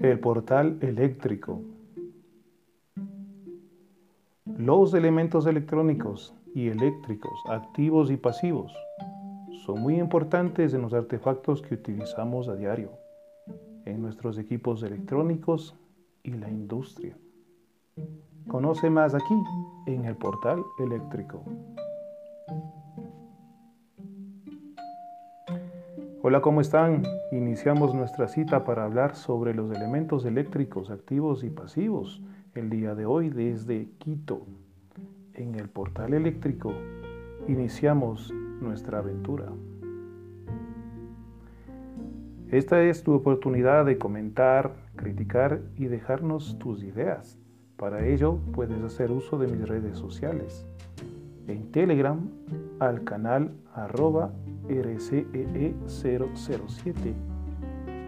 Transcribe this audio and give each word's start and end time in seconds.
El 0.00 0.20
portal 0.20 0.78
eléctrico. 0.80 1.60
Los 4.56 4.94
elementos 4.94 5.44
electrónicos 5.46 6.32
y 6.54 6.68
eléctricos, 6.68 7.40
activos 7.48 8.08
y 8.12 8.16
pasivos, 8.16 8.72
son 9.66 9.80
muy 9.80 9.98
importantes 9.98 10.72
en 10.72 10.82
los 10.82 10.94
artefactos 10.94 11.62
que 11.62 11.74
utilizamos 11.74 12.46
a 12.46 12.54
diario, 12.54 12.92
en 13.86 14.00
nuestros 14.00 14.38
equipos 14.38 14.84
electrónicos 14.84 15.74
y 16.22 16.30
la 16.30 16.48
industria. 16.48 17.16
Conoce 18.46 18.90
más 18.90 19.16
aquí 19.16 19.34
en 19.88 20.04
el 20.04 20.14
portal 20.14 20.62
eléctrico. 20.78 21.42
Hola, 26.30 26.42
¿cómo 26.42 26.60
están? 26.60 27.04
Iniciamos 27.32 27.94
nuestra 27.94 28.28
cita 28.28 28.62
para 28.62 28.84
hablar 28.84 29.16
sobre 29.16 29.54
los 29.54 29.74
elementos 29.74 30.26
eléctricos 30.26 30.90
activos 30.90 31.42
y 31.42 31.48
pasivos 31.48 32.20
el 32.54 32.68
día 32.68 32.94
de 32.94 33.06
hoy 33.06 33.30
desde 33.30 33.88
Quito. 33.96 34.42
En 35.32 35.54
el 35.54 35.70
portal 35.70 36.12
eléctrico 36.12 36.74
iniciamos 37.46 38.30
nuestra 38.60 38.98
aventura. 38.98 39.46
Esta 42.50 42.82
es 42.82 43.02
tu 43.02 43.14
oportunidad 43.14 43.86
de 43.86 43.96
comentar, 43.96 44.74
criticar 44.96 45.62
y 45.78 45.86
dejarnos 45.86 46.58
tus 46.58 46.82
ideas. 46.82 47.38
Para 47.78 48.04
ello 48.06 48.36
puedes 48.52 48.82
hacer 48.82 49.12
uso 49.12 49.38
de 49.38 49.46
mis 49.46 49.66
redes 49.66 49.96
sociales. 49.96 50.66
En 51.46 51.72
Telegram 51.72 52.20
al 52.80 53.02
canal 53.04 53.52
RCEE007 54.68 57.14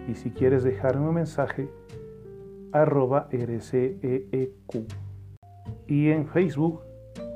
y 0.09 0.15
si 0.15 0.31
quieres 0.31 0.63
dejarme 0.63 1.09
un 1.09 1.15
mensaje 1.15 1.69
arroba 2.73 3.29
RCEEQ 3.31 4.87
y 5.87 6.11
en 6.11 6.27
Facebook 6.27 6.83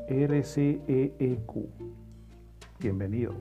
RCEEQ. 0.08 1.52
Bienvenido. 2.78 3.34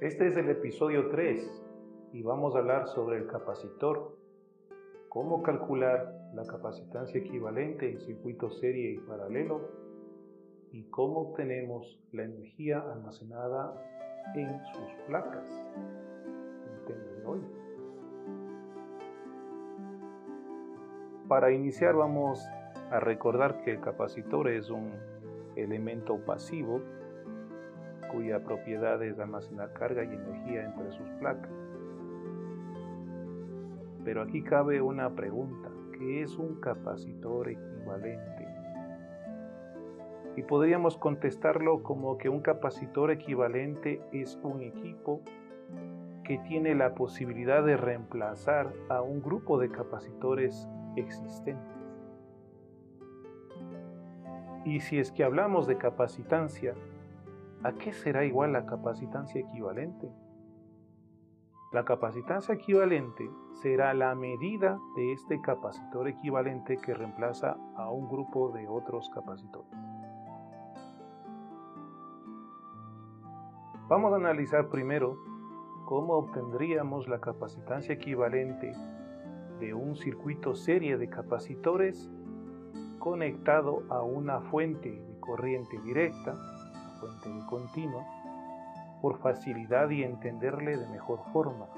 Este 0.00 0.28
es 0.28 0.36
el 0.36 0.48
episodio 0.48 1.08
3 1.10 1.62
y 2.12 2.22
vamos 2.22 2.54
a 2.54 2.58
hablar 2.58 2.86
sobre 2.88 3.18
el 3.18 3.26
capacitor 3.26 4.16
cómo 5.18 5.42
calcular 5.42 6.14
la 6.32 6.46
capacitancia 6.46 7.18
equivalente 7.18 7.90
en 7.90 7.98
circuito 7.98 8.52
serie 8.52 8.92
y 8.92 8.98
paralelo 8.98 9.68
y 10.70 10.84
cómo 10.90 11.22
obtenemos 11.22 11.98
la 12.12 12.22
energía 12.22 12.78
almacenada 12.78 13.74
en 14.36 14.64
sus 14.66 14.92
placas. 15.08 15.44
hoy. 17.26 17.40
Para 21.26 21.50
iniciar 21.50 21.96
vamos 21.96 22.40
a 22.92 23.00
recordar 23.00 23.64
que 23.64 23.72
el 23.72 23.80
capacitor 23.80 24.48
es 24.48 24.70
un 24.70 24.92
elemento 25.56 26.16
pasivo 26.24 26.80
cuya 28.12 28.44
propiedad 28.44 29.02
es 29.02 29.18
almacenar 29.18 29.72
carga 29.72 30.04
y 30.04 30.14
energía 30.14 30.64
entre 30.64 30.92
sus 30.92 31.08
placas. 31.18 31.57
Pero 34.04 34.22
aquí 34.22 34.42
cabe 34.42 34.80
una 34.80 35.14
pregunta, 35.14 35.70
¿qué 35.92 36.22
es 36.22 36.36
un 36.36 36.60
capacitor 36.60 37.48
equivalente? 37.48 38.46
Y 40.36 40.42
podríamos 40.42 40.96
contestarlo 40.96 41.82
como 41.82 42.16
que 42.16 42.28
un 42.28 42.40
capacitor 42.40 43.10
equivalente 43.10 44.00
es 44.12 44.38
un 44.42 44.62
equipo 44.62 45.20
que 46.22 46.38
tiene 46.38 46.74
la 46.74 46.94
posibilidad 46.94 47.64
de 47.64 47.76
reemplazar 47.76 48.72
a 48.88 49.02
un 49.02 49.20
grupo 49.22 49.58
de 49.58 49.70
capacitores 49.70 50.68
existentes. 50.94 51.78
Y 54.64 54.80
si 54.80 54.98
es 54.98 55.10
que 55.10 55.24
hablamos 55.24 55.66
de 55.66 55.78
capacitancia, 55.78 56.74
¿a 57.62 57.72
qué 57.72 57.92
será 57.92 58.24
igual 58.24 58.52
la 58.52 58.66
capacitancia 58.66 59.40
equivalente? 59.40 60.08
La 61.70 61.84
capacitancia 61.84 62.54
equivalente 62.54 63.30
será 63.60 63.92
la 63.92 64.14
medida 64.14 64.78
de 64.96 65.12
este 65.12 65.38
capacitor 65.42 66.08
equivalente 66.08 66.78
que 66.78 66.94
reemplaza 66.94 67.58
a 67.76 67.90
un 67.90 68.08
grupo 68.08 68.50
de 68.52 68.66
otros 68.66 69.10
capacitores. 69.10 69.70
Vamos 73.86 74.14
a 74.14 74.16
analizar 74.16 74.68
primero 74.68 75.18
cómo 75.84 76.14
obtendríamos 76.14 77.06
la 77.06 77.20
capacitancia 77.20 77.94
equivalente 77.94 78.72
de 79.60 79.74
un 79.74 79.94
circuito 79.94 80.54
serie 80.54 80.96
de 80.96 81.10
capacitores 81.10 82.10
conectado 82.98 83.82
a 83.90 84.02
una 84.02 84.40
fuente 84.40 84.90
de 84.90 85.20
corriente 85.20 85.78
directa, 85.80 86.34
fuente 86.98 87.28
de 87.28 87.46
continua, 87.46 88.06
por 89.00 89.18
facilidad 89.18 89.90
y 89.90 90.02
entenderle 90.02 90.76
de 90.76 90.88
mejor 90.88 91.20
forma. 91.32 91.68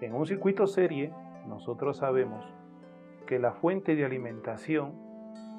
En 0.00 0.14
un 0.14 0.26
circuito 0.26 0.66
serie, 0.66 1.12
nosotros 1.46 1.98
sabemos 1.98 2.44
que 3.26 3.38
la 3.38 3.52
fuente 3.52 3.96
de 3.96 4.04
alimentación 4.04 4.94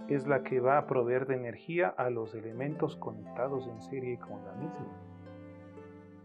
es 0.08 0.28
la 0.28 0.44
que 0.44 0.60
va 0.60 0.78
a 0.78 0.88
proveer 0.88 1.28
de 1.28 1.36
energía 1.36 1.90
a 1.90 2.10
los 2.10 2.34
elementos 2.34 2.96
conectados 2.96 3.68
en 3.68 3.82
serie 3.82 4.18
con 4.18 4.44
la 4.44 4.54
misma. 4.54 4.88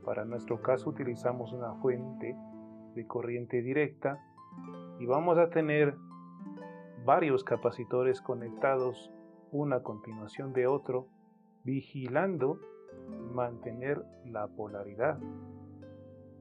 Para 0.05 0.25
nuestro 0.25 0.63
caso 0.63 0.91
utilizamos 0.91 1.53
una 1.53 1.75
fuente 1.75 2.37
de 2.95 3.07
corriente 3.07 3.63
directa 3.63 4.19
y 4.99 5.07
vamos 5.07 5.39
a 5.39 5.51
tener 5.51 5.97
varios 7.05 7.45
capacitores 7.45 8.23
conectados 8.23 9.11
una 9.51 9.77
a 9.77 9.83
continuación 9.83 10.53
de 10.53 10.67
otro, 10.67 11.07
vigilando 11.63 12.59
mantener 13.33 14.05
la 14.25 14.47
polaridad. 14.49 15.19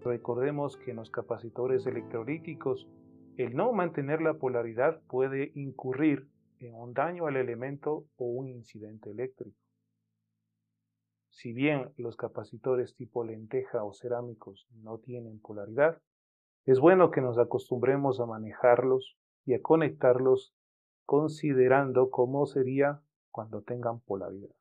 Recordemos 0.01 0.77
que 0.77 0.91
en 0.91 0.97
los 0.97 1.09
capacitores 1.09 1.85
electrolíticos, 1.85 2.87
el 3.37 3.55
no 3.55 3.71
mantener 3.71 4.21
la 4.21 4.35
polaridad 4.35 5.01
puede 5.07 5.51
incurrir 5.55 6.27
en 6.59 6.75
un 6.75 6.93
daño 6.93 7.27
al 7.27 7.37
elemento 7.37 8.05
o 8.17 8.25
un 8.25 8.47
incidente 8.47 9.09
eléctrico. 9.11 9.57
Si 11.29 11.51
bien 11.51 11.91
los 11.97 12.15
capacitores 12.15 12.95
tipo 12.95 13.23
lenteja 13.23 13.83
o 13.83 13.93
cerámicos 13.93 14.67
no 14.71 14.99
tienen 14.99 15.39
polaridad, 15.39 15.99
es 16.65 16.79
bueno 16.79 17.11
que 17.11 17.21
nos 17.21 17.39
acostumbremos 17.39 18.19
a 18.19 18.25
manejarlos 18.25 19.17
y 19.45 19.53
a 19.53 19.61
conectarlos 19.61 20.53
considerando 21.05 22.11
cómo 22.11 22.45
sería 22.45 23.01
cuando 23.31 23.61
tengan 23.61 23.99
polaridad. 24.01 24.51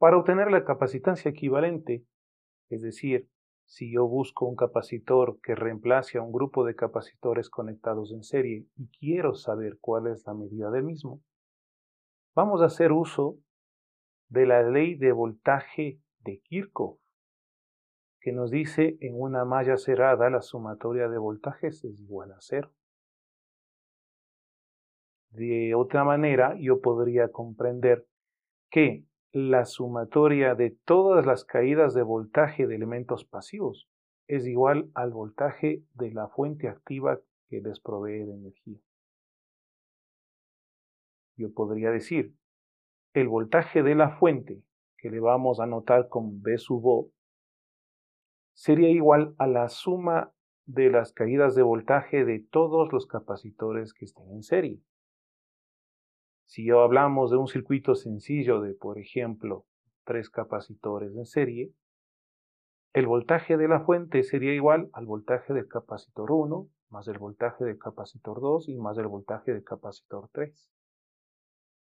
Para 0.00 0.16
obtener 0.16 0.50
la 0.50 0.64
capacitancia 0.64 1.30
equivalente, 1.30 2.06
es 2.70 2.80
decir, 2.80 3.28
si 3.66 3.92
yo 3.92 4.08
busco 4.08 4.46
un 4.46 4.56
capacitor 4.56 5.38
que 5.42 5.54
reemplace 5.54 6.16
a 6.16 6.22
un 6.22 6.32
grupo 6.32 6.64
de 6.64 6.74
capacitores 6.74 7.50
conectados 7.50 8.10
en 8.10 8.22
serie 8.22 8.66
y 8.76 8.88
quiero 8.98 9.34
saber 9.34 9.76
cuál 9.78 10.06
es 10.06 10.24
la 10.26 10.32
medida 10.32 10.70
del 10.70 10.84
mismo, 10.84 11.20
vamos 12.34 12.62
a 12.62 12.64
hacer 12.64 12.92
uso 12.92 13.40
de 14.30 14.46
la 14.46 14.62
ley 14.62 14.94
de 14.94 15.12
voltaje 15.12 16.00
de 16.20 16.40
Kirchhoff, 16.44 16.98
que 18.20 18.32
nos 18.32 18.50
dice 18.50 18.96
en 19.02 19.20
una 19.20 19.44
malla 19.44 19.76
cerrada 19.76 20.30
la 20.30 20.40
sumatoria 20.40 21.10
de 21.10 21.18
voltajes 21.18 21.84
es 21.84 22.00
igual 22.00 22.32
a 22.32 22.38
cero. 22.40 22.72
De 25.28 25.74
otra 25.74 26.04
manera, 26.04 26.56
yo 26.58 26.80
podría 26.80 27.30
comprender 27.30 28.06
que 28.70 29.04
la 29.32 29.64
sumatoria 29.64 30.54
de 30.54 30.76
todas 30.84 31.24
las 31.24 31.44
caídas 31.44 31.94
de 31.94 32.02
voltaje 32.02 32.66
de 32.66 32.74
elementos 32.74 33.24
pasivos 33.24 33.88
es 34.26 34.46
igual 34.46 34.90
al 34.94 35.10
voltaje 35.10 35.84
de 35.94 36.12
la 36.12 36.28
fuente 36.28 36.68
activa 36.68 37.20
que 37.48 37.60
les 37.60 37.80
provee 37.80 38.24
de 38.24 38.34
energía. 38.34 38.78
Yo 41.36 41.52
podría 41.52 41.90
decir, 41.90 42.34
el 43.14 43.28
voltaje 43.28 43.82
de 43.82 43.94
la 43.94 44.18
fuente, 44.18 44.62
que 44.96 45.10
le 45.10 45.20
vamos 45.20 45.58
a 45.58 45.64
anotar 45.64 46.08
con 46.08 46.42
B 46.42 46.58
sub 46.58 46.86
O, 46.86 47.10
sería 48.52 48.90
igual 48.90 49.34
a 49.38 49.46
la 49.46 49.68
suma 49.68 50.32
de 50.66 50.90
las 50.90 51.12
caídas 51.12 51.54
de 51.54 51.62
voltaje 51.62 52.24
de 52.24 52.40
todos 52.40 52.92
los 52.92 53.06
capacitores 53.06 53.94
que 53.94 54.04
estén 54.04 54.30
en 54.30 54.42
serie. 54.42 54.80
Si 56.50 56.64
yo 56.64 56.80
hablamos 56.80 57.30
de 57.30 57.36
un 57.36 57.46
circuito 57.46 57.94
sencillo 57.94 58.60
de, 58.60 58.74
por 58.74 58.98
ejemplo, 58.98 59.66
tres 60.02 60.28
capacitores 60.30 61.14
en 61.14 61.24
serie, 61.24 61.72
el 62.92 63.06
voltaje 63.06 63.56
de 63.56 63.68
la 63.68 63.82
fuente 63.84 64.24
sería 64.24 64.52
igual 64.52 64.90
al 64.92 65.06
voltaje 65.06 65.54
del 65.54 65.68
capacitor 65.68 66.32
1 66.32 66.68
más 66.88 67.06
el 67.06 67.18
voltaje 67.18 67.64
del 67.64 67.78
capacitor 67.78 68.40
2 68.40 68.68
y 68.68 68.74
más 68.78 68.98
el 68.98 69.06
voltaje 69.06 69.52
del 69.52 69.62
capacitor 69.62 70.28
3. 70.32 70.72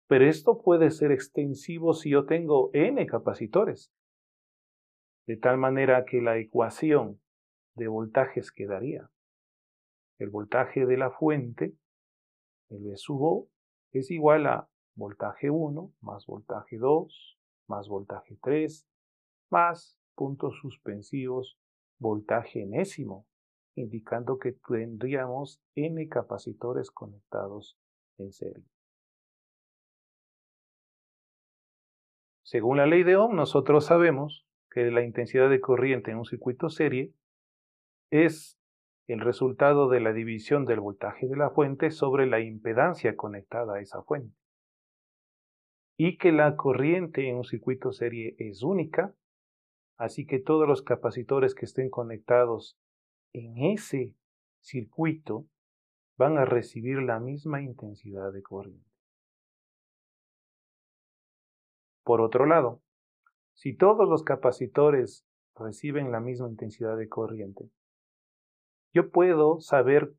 Pero 0.07 0.27
esto 0.27 0.63
puede 0.63 0.93
ser 0.93 1.11
extensivo 1.11 1.93
si 1.93 2.11
yo 2.11 2.25
tengo 2.25 2.71
n 2.73 3.05
capacitores, 3.07 3.93
de 5.27 5.39
tal 5.39 5.59
manera 5.59 6.05
que 6.05 6.23
la 6.23 6.39
ecuación 6.39 7.21
de 7.75 7.89
voltajes 7.89 8.53
quedaría. 8.53 9.11
El 10.21 10.31
voltaje 10.31 10.87
de 10.87 10.97
la 10.97 11.11
fuente, 11.11 11.75
el 12.71 12.87
V 12.87 12.97
sub 12.97 13.23
O, 13.23 13.49
es 13.93 14.11
igual 14.11 14.47
a 14.47 14.69
voltaje 14.95 15.51
1 15.51 15.93
más 16.01 16.27
voltaje 16.27 16.79
2 16.79 17.39
más 17.69 17.89
voltaje 17.89 18.37
3 18.43 18.87
más 19.51 19.99
puntos 20.15 20.59
suspensivos 20.61 21.59
voltaje 22.03 22.63
enésimo, 22.63 23.27
indicando 23.77 24.39
que 24.39 24.53
tendríamos 24.53 25.63
n 25.77 26.09
capacitores 26.09 26.91
conectados 26.91 27.79
en 28.19 28.33
serie. 28.33 28.65
Según 32.43 32.77
la 32.77 32.87
ley 32.87 33.05
de 33.05 33.17
Ohm, 33.17 33.37
nosotros 33.37 33.87
sabemos 33.87 34.45
que 34.71 34.91
la 34.91 35.03
intensidad 35.03 35.49
de 35.49 35.61
corriente 35.61 36.11
en 36.11 36.19
un 36.19 36.27
circuito 36.27 36.69
serie 36.69 37.15
es 38.11 38.59
el 39.07 39.21
resultado 39.21 39.89
de 39.89 40.01
la 40.01 40.13
división 40.13 40.65
del 40.65 40.81
voltaje 40.81 41.27
de 41.27 41.37
la 41.37 41.51
fuente 41.51 41.91
sobre 41.91 42.27
la 42.27 42.41
impedancia 42.41 43.17
conectada 43.17 43.75
a 43.75 43.81
esa 43.81 44.03
fuente. 44.03 44.37
Y 45.97 46.19
que 46.19 46.33
la 46.33 46.57
corriente 46.57 47.29
en 47.29 47.37
un 47.37 47.45
circuito 47.45 47.93
serie 47.93 48.35
es 48.39 48.63
única, 48.63 49.15
así 49.97 50.27
que 50.27 50.39
todos 50.39 50.69
los 50.69 50.83
capacitores 50.83 51.55
que 51.55 51.67
estén 51.67 51.91
conectados 51.91 52.79
en 53.33 53.73
ese 53.73 54.15
circuito 54.61 55.47
van 56.17 56.39
a 56.39 56.45
recibir 56.45 57.03
la 57.03 57.19
misma 57.19 57.63
intensidad 57.63 58.33
de 58.33 58.43
corriente. 58.43 58.89
Por 62.05 62.21
otro 62.21 62.47
lado, 62.47 62.83
si 63.55 63.77
todos 63.77 64.09
los 64.09 64.23
capacitores 64.23 65.27
reciben 65.55 66.11
la 66.11 66.21
misma 66.21 66.49
intensidad 66.49 66.97
de 66.97 67.09
corriente, 67.09 67.71
yo 68.93 69.11
puedo 69.11 69.61
saber 69.61 70.13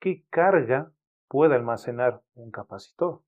qué 0.00 0.24
carga 0.30 0.92
puede 1.28 1.54
almacenar 1.54 2.22
un 2.34 2.50
capacitor. 2.50 3.22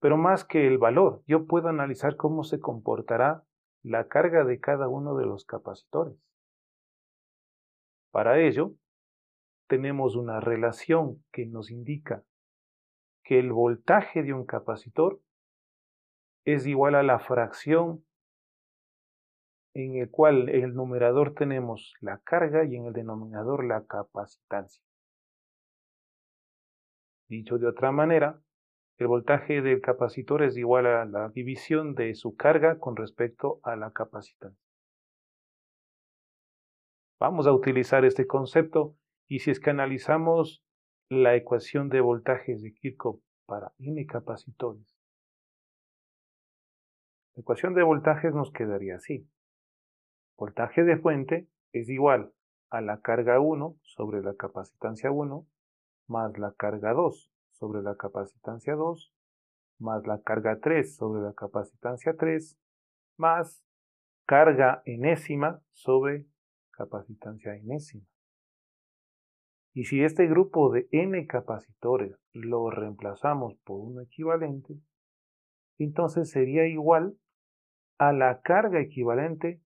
Pero 0.00 0.16
más 0.16 0.44
que 0.44 0.66
el 0.66 0.78
valor, 0.78 1.22
yo 1.26 1.46
puedo 1.46 1.68
analizar 1.68 2.16
cómo 2.16 2.42
se 2.42 2.58
comportará 2.58 3.44
la 3.82 4.08
carga 4.08 4.44
de 4.44 4.58
cada 4.58 4.88
uno 4.88 5.14
de 5.16 5.26
los 5.26 5.44
capacitores. 5.44 6.16
Para 8.10 8.40
ello, 8.40 8.74
tenemos 9.68 10.16
una 10.16 10.40
relación 10.40 11.22
que 11.30 11.46
nos 11.46 11.70
indica 11.70 12.24
que 13.22 13.38
el 13.38 13.52
voltaje 13.52 14.22
de 14.22 14.32
un 14.32 14.44
capacitor 14.44 15.20
es 16.44 16.66
igual 16.66 16.94
a 16.94 17.02
la 17.02 17.18
fracción 17.18 18.04
en 19.74 19.96
el 19.96 20.10
cual 20.10 20.48
en 20.48 20.64
el 20.64 20.74
numerador 20.74 21.34
tenemos 21.34 21.94
la 22.00 22.18
carga 22.18 22.64
y 22.64 22.76
en 22.76 22.86
el 22.86 22.92
denominador 22.92 23.64
la 23.64 23.84
capacitancia. 23.86 24.82
Dicho 27.28 27.58
de 27.58 27.68
otra 27.68 27.92
manera, 27.92 28.40
el 28.98 29.06
voltaje 29.06 29.62
del 29.62 29.80
capacitor 29.80 30.42
es 30.42 30.56
igual 30.56 30.86
a 30.86 31.04
la 31.04 31.28
división 31.28 31.94
de 31.94 32.14
su 32.14 32.36
carga 32.36 32.78
con 32.78 32.96
respecto 32.96 33.60
a 33.62 33.76
la 33.76 33.92
capacitancia. 33.92 34.60
Vamos 37.20 37.46
a 37.46 37.52
utilizar 37.52 38.04
este 38.04 38.26
concepto 38.26 38.96
y 39.28 39.38
si 39.38 39.50
es 39.50 39.60
que 39.60 39.70
analizamos 39.70 40.64
la 41.08 41.36
ecuación 41.36 41.88
de 41.88 42.00
voltajes 42.00 42.62
de 42.62 42.72
Kirchhoff 42.72 43.20
para 43.46 43.72
n 43.78 44.04
capacitores, 44.06 44.96
la 47.34 47.42
ecuación 47.42 47.74
de 47.74 47.82
voltajes 47.82 48.34
nos 48.34 48.50
quedaría 48.50 48.96
así. 48.96 49.26
Voltaje 50.40 50.84
de 50.84 50.96
fuente 50.96 51.46
es 51.72 51.90
igual 51.90 52.32
a 52.70 52.80
la 52.80 53.02
carga 53.02 53.38
1 53.40 53.76
sobre 53.82 54.22
la 54.22 54.32
capacitancia 54.36 55.10
1 55.10 55.46
más 56.06 56.38
la 56.38 56.54
carga 56.54 56.94
2 56.94 57.30
sobre 57.50 57.82
la 57.82 57.94
capacitancia 57.96 58.74
2 58.74 59.12
más 59.80 60.06
la 60.06 60.22
carga 60.22 60.58
3 60.58 60.96
sobre 60.96 61.20
la 61.20 61.34
capacitancia 61.34 62.16
3 62.16 62.58
más 63.18 63.62
carga 64.24 64.80
enésima 64.86 65.60
sobre 65.72 66.24
capacitancia 66.70 67.54
enésima. 67.54 68.06
Y 69.74 69.84
si 69.84 70.02
este 70.02 70.26
grupo 70.26 70.72
de 70.72 70.88
n 70.90 71.26
capacitores 71.26 72.16
lo 72.32 72.70
reemplazamos 72.70 73.56
por 73.56 73.78
un 73.78 74.00
equivalente, 74.00 74.72
entonces 75.76 76.30
sería 76.30 76.66
igual 76.66 77.18
a 77.98 78.14
la 78.14 78.40
carga 78.40 78.80
equivalente 78.80 79.60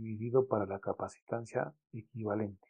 dividido 0.00 0.46
para 0.46 0.66
la 0.66 0.78
capacitancia 0.78 1.72
equivalente. 1.92 2.68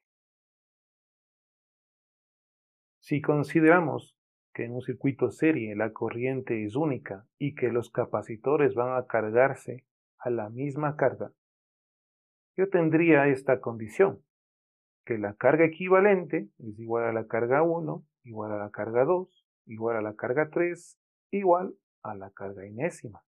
Si 3.01 3.21
consideramos 3.21 4.17
que 4.53 4.65
en 4.65 4.73
un 4.73 4.83
circuito 4.83 5.31
serie 5.31 5.77
la 5.77 5.93
corriente 5.93 6.65
es 6.65 6.77
única 6.77 7.27
y 7.39 7.55
que 7.55 7.69
los 7.69 7.91
capacitores 7.91 8.75
van 8.75 8.97
a 8.97 9.07
cargarse 9.07 9.85
a 10.19 10.31
la 10.31 10.49
misma 10.49 10.97
carga, 10.97 11.33
yo 12.57 12.69
tendría 12.71 13.29
esta 13.29 13.61
condición, 13.61 14.23
que 15.05 15.19
la 15.19 15.35
carga 15.35 15.67
equivalente 15.67 16.49
es 16.59 16.79
igual 16.79 17.05
a 17.05 17.13
la 17.13 17.27
carga 17.27 17.63
1, 17.63 18.05
igual 18.25 18.53
a 18.53 18.57
la 18.57 18.71
carga 18.71 19.05
2, 19.05 19.47
igual 19.67 19.97
a 19.97 20.03
la 20.03 20.15
carga 20.17 20.49
3, 20.51 20.99
igual 21.33 21.75
a 22.03 22.15
la 22.15 22.31
carga 22.31 22.65
enésima. 22.65 23.26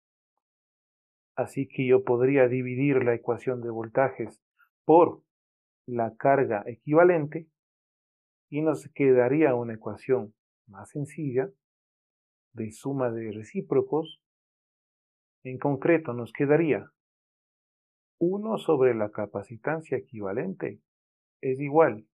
Así 1.36 1.68
que 1.68 1.88
yo 1.88 2.04
podría 2.04 2.48
dividir 2.48 3.04
la 3.04 3.16
ecuación 3.16 3.62
de 3.62 3.70
voltajes 3.70 4.42
por 4.86 5.22
la 5.86 6.16
carga 6.16 6.64
equivalente 6.66 7.48
y 8.50 8.62
nos 8.62 8.88
quedaría 8.94 9.56
una 9.56 9.74
ecuación 9.74 10.34
más 10.68 10.92
sencilla 10.92 11.50
de 12.54 12.72
suma 12.72 13.12
de 13.12 13.32
recíprocos. 13.32 14.22
En 15.44 15.58
concreto 15.58 16.14
nos 16.14 16.32
quedaría 16.32 16.92
1 18.20 18.58
sobre 18.60 18.94
la 18.96 19.10
capacitancia 19.10 19.98
equivalente 19.98 20.80
es 21.42 21.60
igual 21.60 22.08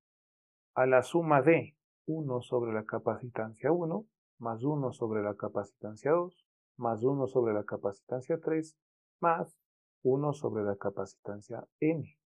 a 0.73 0.87
la 0.87 1.03
suma 1.03 1.43
de 1.43 1.75
1 2.07 2.41
sobre 2.41 2.73
la 2.73 2.85
capacitancia 2.85 3.71
1 3.71 4.05
más 4.39 4.63
1 4.63 4.91
sobre 4.93 5.21
la 5.21 5.35
capacitancia 5.35 6.11
2 6.11 6.45
más 6.77 7.03
1 7.03 7.27
sobre 7.27 7.53
la 7.53 7.63
capacitancia 7.63 8.39
3 8.43 8.75
más 9.21 9.57
1 10.03 10.33
sobre 10.33 10.63
la 10.63 10.75
capacitancia 10.75 11.65
n. 11.79 12.17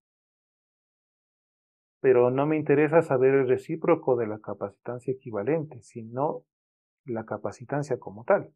Pero 2.00 2.30
no 2.30 2.46
me 2.46 2.56
interesa 2.56 3.02
saber 3.02 3.34
el 3.34 3.48
recíproco 3.48 4.16
de 4.16 4.26
la 4.26 4.38
capacitancia 4.38 5.12
equivalente, 5.12 5.80
sino 5.82 6.44
la 7.04 7.24
capacitancia 7.24 7.98
como 7.98 8.24
tal. 8.24 8.52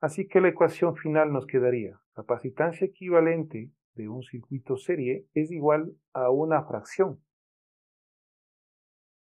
Así 0.00 0.26
que 0.26 0.40
la 0.40 0.48
ecuación 0.48 0.96
final 0.96 1.32
nos 1.32 1.46
quedaría 1.46 2.02
capacitancia 2.14 2.86
equivalente 2.86 3.70
de 3.94 4.08
un 4.08 4.22
circuito 4.22 4.76
serie 4.76 5.26
es 5.34 5.50
igual 5.50 5.94
a 6.12 6.30
una 6.30 6.64
fracción, 6.64 7.22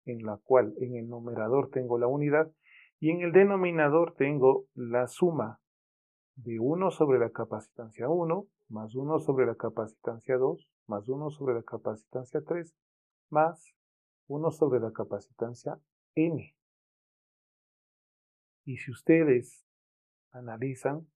en 0.06 0.26
la 0.26 0.38
cual 0.38 0.74
en 0.80 0.96
el 0.96 1.08
numerador 1.08 1.70
tengo 1.70 1.98
la 1.98 2.08
unidad 2.08 2.52
y 3.00 3.12
en 3.12 3.22
el 3.22 3.32
denominador 3.32 4.16
tengo 4.16 4.66
la 4.76 5.08
suma 5.08 5.61
de 6.36 6.60
1 6.60 6.92
sobre 6.92 7.20
la 7.20 7.30
capacitancia 7.30 8.10
1 8.10 8.48
más 8.70 8.96
1 8.96 9.20
sobre 9.20 9.46
la 9.46 9.56
capacitancia 9.56 10.38
2 10.38 10.68
más 10.88 11.08
1 11.08 11.30
sobre 11.30 11.56
la 11.56 11.64
capacitancia 11.64 12.42
3 12.42 12.76
más 13.30 13.76
1 14.28 14.52
sobre 14.52 14.80
la 14.80 14.92
capacitancia 14.92 15.78
n. 16.16 16.56
Y 18.64 18.78
si 18.78 18.92
ustedes 18.92 19.66
analizan, 20.32 21.08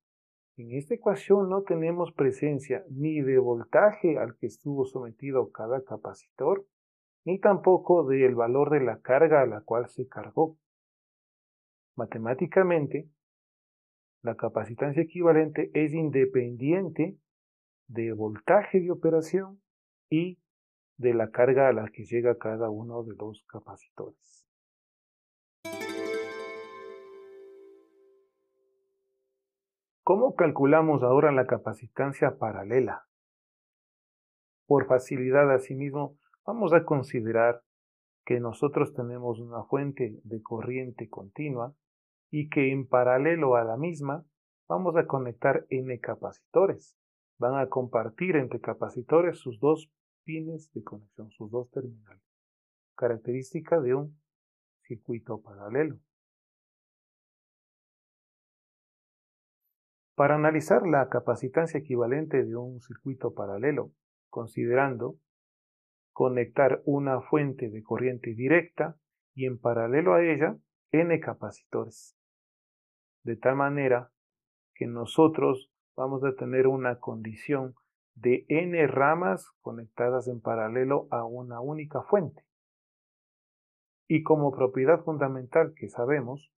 en 0.58 0.72
esta 0.72 0.96
ecuación 0.96 1.50
no 1.50 1.64
tenemos 1.64 2.14
presencia 2.14 2.84
ni 2.90 3.22
de 3.22 3.38
voltaje 3.40 4.18
al 4.18 4.38
que 4.38 4.48
estuvo 4.48 4.86
sometido 4.86 5.52
cada 5.52 5.84
capacitor, 5.84 6.66
ni 7.26 7.40
tampoco 7.40 8.06
del 8.06 8.36
valor 8.36 8.70
de 8.70 8.82
la 8.82 9.00
carga 9.02 9.42
a 9.42 9.46
la 9.46 9.62
cual 9.62 9.88
se 9.90 10.08
cargó. 10.08 10.58
Matemáticamente, 11.96 13.10
la 14.26 14.36
capacitancia 14.36 15.04
equivalente 15.04 15.70
es 15.76 15.94
independiente 15.94 17.16
de 17.88 18.12
voltaje 18.12 18.80
de 18.80 18.90
operación 18.90 19.62
y 20.10 20.40
de 20.98 21.14
la 21.14 21.30
carga 21.30 21.70
a 21.70 21.74
la 21.74 21.88
que 21.90 22.06
llega 22.06 22.40
cada 22.40 22.72
uno 22.72 23.04
de 23.04 23.14
los 23.16 23.46
capacitores. 23.46 24.48
¿Cómo 30.04 30.34
calculamos 30.34 31.04
ahora 31.04 31.32
la 31.32 31.46
capacitancia 31.46 32.40
paralela? 32.40 33.06
Por 34.66 34.88
facilidad 34.88 35.54
asimismo, 35.54 36.18
vamos 36.48 36.74
a 36.74 36.84
considerar 36.84 37.62
que 38.26 38.40
nosotros 38.40 38.92
tenemos 38.96 39.40
una 39.40 39.66
fuente 39.66 40.20
de 40.24 40.42
corriente 40.42 41.10
continua 41.10 41.76
y 42.38 42.50
que 42.50 42.74
en 42.74 42.86
paralelo 42.86 43.56
a 43.56 43.64
la 43.64 43.78
misma 43.78 44.26
vamos 44.68 44.98
a 44.98 45.08
conectar 45.08 45.66
N 45.70 45.98
capacitores. 46.02 46.98
Van 47.38 47.58
a 47.58 47.70
compartir 47.70 48.36
entre 48.36 48.60
capacitores 48.60 49.40
sus 49.40 49.58
dos 49.62 49.90
pines 50.26 50.70
de 50.74 50.84
conexión, 50.84 51.32
sus 51.32 51.50
dos 51.50 51.72
terminales. 51.72 52.22
Característica 52.98 53.80
de 53.80 53.96
un 53.96 54.22
circuito 54.82 55.42
paralelo. 55.42 55.98
Para 60.16 60.36
analizar 60.36 60.86
la 60.86 61.08
capacitancia 61.08 61.80
equivalente 61.80 62.44
de 62.44 62.58
un 62.58 62.82
circuito 62.82 63.34
paralelo, 63.34 63.94
considerando 64.30 65.16
conectar 66.12 66.82
una 66.84 67.22
fuente 67.22 67.70
de 67.70 67.82
corriente 67.82 68.34
directa 68.34 68.98
y 69.34 69.46
en 69.46 69.58
paralelo 69.58 70.16
a 70.16 70.22
ella 70.22 70.58
n 70.92 71.18
capacitores. 71.22 72.15
De 73.26 73.36
tal 73.36 73.56
manera 73.56 74.12
que 74.76 74.86
nosotros 74.86 75.72
vamos 75.96 76.24
a 76.24 76.36
tener 76.36 76.68
una 76.68 77.00
condición 77.00 77.74
de 78.14 78.46
n 78.50 78.86
ramas 78.86 79.52
conectadas 79.62 80.28
en 80.28 80.40
paralelo 80.42 81.08
a 81.10 81.26
una 81.26 81.60
única 81.60 82.04
fuente. 82.04 82.46
Y 84.08 84.22
como 84.22 84.52
propiedad 84.52 85.04
fundamental 85.04 85.74
que 85.76 85.90
sabemos, 85.90 86.52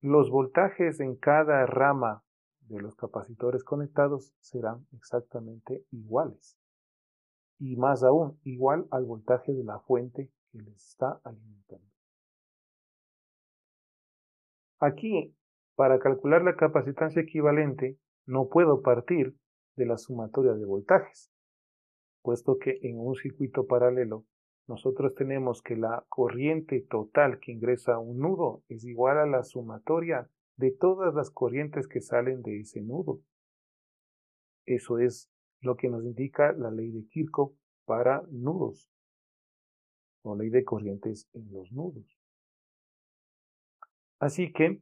los 0.00 0.30
voltajes 0.30 1.00
en 1.00 1.16
cada 1.16 1.66
rama 1.66 2.22
de 2.60 2.80
los 2.80 2.94
capacitores 2.94 3.64
conectados 3.64 4.32
serán 4.38 4.86
exactamente 4.92 5.84
iguales. 5.90 6.56
Y 7.58 7.74
más 7.74 8.04
aún, 8.04 8.38
igual 8.44 8.86
al 8.92 9.04
voltaje 9.04 9.52
de 9.52 9.64
la 9.64 9.80
fuente 9.80 10.30
que 10.52 10.58
les 10.58 10.76
está 10.90 11.20
alimentando. 11.24 11.90
Aquí, 14.78 15.34
para 15.82 15.98
calcular 15.98 16.44
la 16.44 16.54
capacitancia 16.54 17.22
equivalente, 17.22 17.98
no 18.24 18.48
puedo 18.48 18.82
partir 18.82 19.34
de 19.74 19.84
la 19.84 19.96
sumatoria 19.96 20.52
de 20.52 20.64
voltajes, 20.64 21.32
puesto 22.22 22.56
que 22.56 22.78
en 22.82 23.00
un 23.00 23.16
circuito 23.16 23.66
paralelo 23.66 24.24
nosotros 24.68 25.12
tenemos 25.16 25.60
que 25.60 25.74
la 25.74 26.04
corriente 26.08 26.86
total 26.88 27.40
que 27.40 27.50
ingresa 27.50 27.94
a 27.94 27.98
un 27.98 28.20
nudo 28.20 28.62
es 28.68 28.84
igual 28.84 29.18
a 29.18 29.26
la 29.26 29.42
sumatoria 29.42 30.30
de 30.54 30.70
todas 30.70 31.16
las 31.16 31.32
corrientes 31.32 31.88
que 31.88 32.00
salen 32.00 32.42
de 32.42 32.60
ese 32.60 32.80
nudo. 32.80 33.18
Eso 34.64 35.00
es 35.00 35.32
lo 35.62 35.74
que 35.74 35.88
nos 35.88 36.04
indica 36.04 36.52
la 36.52 36.70
ley 36.70 36.92
de 36.92 37.08
Kirchhoff 37.08 37.54
para 37.86 38.22
nudos, 38.30 38.88
o 40.22 40.36
ley 40.36 40.48
de 40.48 40.62
corrientes 40.62 41.28
en 41.32 41.52
los 41.52 41.72
nudos. 41.72 42.06
Así 44.20 44.52
que 44.52 44.80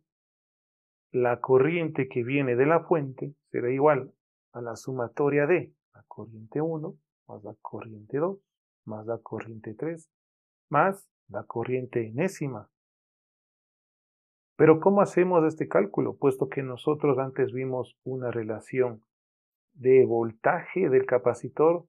la 1.12 1.40
corriente 1.40 2.08
que 2.08 2.22
viene 2.22 2.56
de 2.56 2.66
la 2.66 2.80
fuente 2.80 3.34
será 3.50 3.70
igual 3.70 4.12
a 4.52 4.60
la 4.60 4.76
sumatoria 4.76 5.46
de 5.46 5.72
la 5.94 6.04
corriente 6.06 6.60
1 6.60 6.94
más 7.28 7.44
la 7.44 7.54
corriente 7.60 8.18
2 8.18 8.38
más 8.86 9.06
la 9.06 9.18
corriente 9.18 9.74
3 9.74 10.10
más 10.68 11.08
la 11.28 11.44
corriente 11.44 12.06
enésima 12.06 12.68
pero 14.60 14.78
¿cómo 14.78 15.00
hacemos 15.00 15.42
este 15.46 15.68
cálculo? 15.68 16.18
Puesto 16.18 16.50
que 16.50 16.62
nosotros 16.62 17.18
antes 17.18 17.50
vimos 17.50 17.96
una 18.04 18.30
relación 18.30 19.02
de 19.72 20.04
voltaje 20.04 20.90
del 20.90 21.06
capacitor 21.06 21.86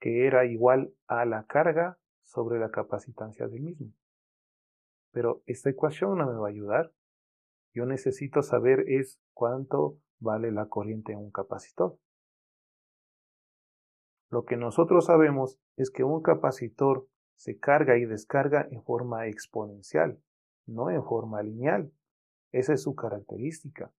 que 0.00 0.26
era 0.26 0.44
igual 0.44 0.92
a 1.06 1.24
la 1.26 1.44
carga 1.44 1.96
sobre 2.24 2.58
la 2.58 2.72
capacitancia 2.72 3.46
del 3.46 3.60
mismo. 3.60 3.92
Pero 5.12 5.42
esta 5.46 5.70
ecuación 5.70 6.18
no 6.18 6.26
me 6.26 6.36
va 6.36 6.48
a 6.48 6.50
ayudar. 6.50 6.90
Yo 7.78 7.86
necesito 7.86 8.42
saber 8.42 8.80
es 8.88 9.20
cuánto 9.34 10.00
vale 10.18 10.50
la 10.50 10.66
corriente 10.66 11.12
en 11.12 11.20
un 11.20 11.30
capacitor. 11.30 11.96
Lo 14.30 14.44
que 14.44 14.56
nosotros 14.56 15.06
sabemos 15.06 15.60
es 15.76 15.92
que 15.92 16.02
un 16.02 16.20
capacitor 16.20 17.06
se 17.36 17.56
carga 17.56 17.96
y 17.96 18.04
descarga 18.04 18.66
en 18.72 18.82
forma 18.82 19.28
exponencial, 19.28 20.20
no 20.66 20.90
en 20.90 21.04
forma 21.04 21.40
lineal. 21.40 21.92
Esa 22.50 22.72
es 22.72 22.82
su 22.82 22.96
característica. 22.96 23.92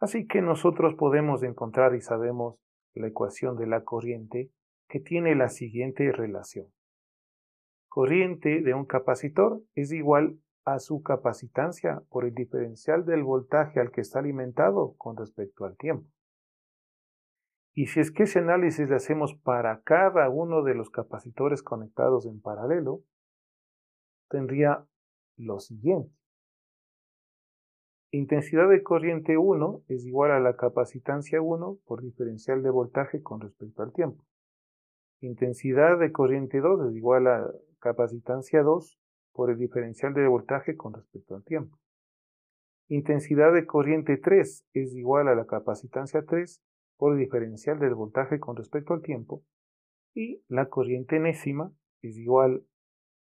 Así 0.00 0.26
que 0.26 0.42
nosotros 0.42 0.94
podemos 0.94 1.42
encontrar 1.42 1.94
y 1.94 2.02
sabemos 2.02 2.60
la 2.92 3.06
ecuación 3.06 3.56
de 3.56 3.68
la 3.68 3.84
corriente 3.84 4.52
que 4.86 5.00
tiene 5.00 5.34
la 5.34 5.48
siguiente 5.48 6.12
relación. 6.12 6.66
Corriente 7.88 8.60
de 8.60 8.74
un 8.74 8.84
capacitor 8.84 9.62
es 9.74 9.92
igual 9.92 10.38
a 10.74 10.78
su 10.80 11.02
capacitancia 11.02 12.02
por 12.10 12.24
el 12.24 12.34
diferencial 12.34 13.04
del 13.04 13.22
voltaje 13.22 13.80
al 13.80 13.90
que 13.90 14.02
está 14.02 14.18
alimentado 14.18 14.94
con 14.98 15.16
respecto 15.16 15.64
al 15.64 15.76
tiempo. 15.76 16.08
Y 17.74 17.86
si 17.86 18.00
es 18.00 18.10
que 18.10 18.24
ese 18.24 18.40
análisis 18.40 18.88
lo 18.88 18.96
hacemos 18.96 19.34
para 19.34 19.80
cada 19.82 20.28
uno 20.28 20.62
de 20.62 20.74
los 20.74 20.90
capacitores 20.90 21.62
conectados 21.62 22.26
en 22.26 22.40
paralelo, 22.40 23.02
tendría 24.28 24.84
lo 25.36 25.60
siguiente. 25.60 26.12
Intensidad 28.10 28.68
de 28.68 28.82
corriente 28.82 29.38
1 29.38 29.82
es 29.88 30.04
igual 30.06 30.32
a 30.32 30.40
la 30.40 30.56
capacitancia 30.56 31.40
1 31.40 31.78
por 31.86 32.02
diferencial 32.02 32.62
de 32.62 32.70
voltaje 32.70 33.22
con 33.22 33.40
respecto 33.40 33.82
al 33.82 33.92
tiempo. 33.92 34.24
Intensidad 35.20 35.98
de 35.98 36.10
corriente 36.10 36.60
2 36.60 36.90
es 36.90 36.96
igual 36.96 37.26
a 37.26 37.50
capacitancia 37.78 38.62
2 38.62 38.98
por 39.32 39.50
el 39.50 39.58
diferencial 39.58 40.14
de 40.14 40.26
voltaje 40.26 40.76
con 40.76 40.94
respecto 40.94 41.34
al 41.34 41.44
tiempo. 41.44 41.78
Intensidad 42.88 43.52
de 43.52 43.66
corriente 43.66 44.16
3 44.16 44.64
es 44.72 44.94
igual 44.94 45.28
a 45.28 45.34
la 45.34 45.46
capacitancia 45.46 46.24
3 46.24 46.62
por 46.96 47.12
el 47.12 47.18
diferencial 47.18 47.78
del 47.78 47.94
voltaje 47.94 48.40
con 48.40 48.56
respecto 48.56 48.94
al 48.94 49.02
tiempo. 49.02 49.42
Y 50.14 50.42
la 50.48 50.68
corriente 50.68 51.16
enésima 51.16 51.70
es 52.02 52.16
igual 52.16 52.64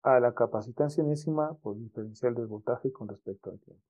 a 0.03 0.19
la 0.19 0.33
capacitancia 0.33 1.03
enésima 1.03 1.55
por 1.61 1.75
el 1.75 1.83
diferencial 1.83 2.35
del 2.35 2.47
voltaje 2.47 2.91
con 2.91 3.07
respecto 3.07 3.49
al 3.49 3.59
tiempo. 3.59 3.83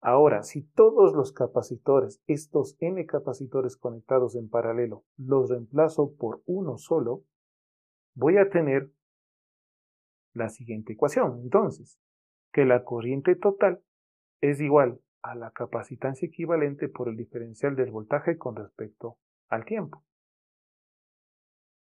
Ahora, 0.00 0.42
si 0.42 0.62
todos 0.62 1.14
los 1.14 1.32
capacitores, 1.32 2.20
estos 2.26 2.76
n 2.80 3.04
capacitores 3.06 3.76
conectados 3.76 4.36
en 4.36 4.48
paralelo, 4.48 5.04
los 5.16 5.48
reemplazo 5.48 6.14
por 6.14 6.42
uno 6.44 6.76
solo, 6.76 7.24
voy 8.14 8.36
a 8.36 8.50
tener 8.50 8.92
la 10.36 10.48
siguiente 10.48 10.92
ecuación. 10.92 11.40
Entonces, 11.42 11.98
que 12.52 12.64
la 12.64 12.84
corriente 12.84 13.34
total 13.34 13.82
es 14.40 14.60
igual 14.60 15.00
a 15.22 15.34
la 15.34 15.50
capacitancia 15.50 16.26
equivalente 16.26 16.88
por 16.88 17.08
el 17.08 17.16
diferencial 17.16 17.74
del 17.74 17.90
voltaje 17.90 18.38
con 18.38 18.54
respecto 18.54 19.18
al 19.48 19.64
tiempo. 19.64 20.04